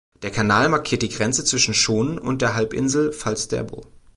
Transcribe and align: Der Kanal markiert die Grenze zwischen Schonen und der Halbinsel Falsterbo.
Der 0.23 0.31
Kanal 0.31 0.67
markiert 0.69 1.03
die 1.03 1.09
Grenze 1.09 1.45
zwischen 1.45 1.75
Schonen 1.75 2.17
und 2.17 2.41
der 2.41 2.55
Halbinsel 2.55 3.11
Falsterbo. 3.13 3.83